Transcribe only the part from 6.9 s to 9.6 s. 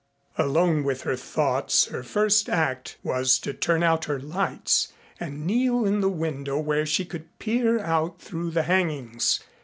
could peer out through the hangings.